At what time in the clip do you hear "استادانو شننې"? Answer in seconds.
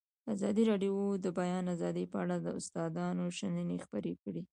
2.59-3.77